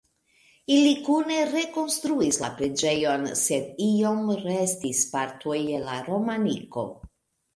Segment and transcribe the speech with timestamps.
[0.75, 6.87] Ili kune rekonstruis la preĝejon, sed iom restis partoj el la romaniko.